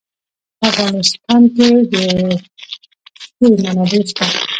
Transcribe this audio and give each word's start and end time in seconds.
په 0.59 0.65
افغانستان 0.71 1.41
کې 1.55 1.69
د 1.91 1.95
ښتې 3.23 3.47
منابع 3.53 4.01
شته. 4.09 4.25